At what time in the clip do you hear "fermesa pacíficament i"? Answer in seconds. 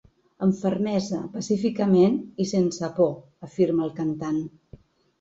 0.59-2.49